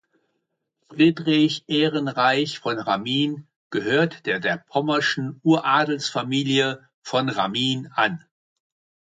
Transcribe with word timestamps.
Friedrich 0.89 1.63
Ehrenreich 1.67 2.57
von 2.57 2.79
Ramin 2.79 3.45
gehörte 3.69 4.39
der 4.41 4.57
pommerschen 4.57 5.39
Uradelsfamilie 5.43 6.89
von 7.03 7.29
Ramin 7.29 7.85
an. 7.93 8.25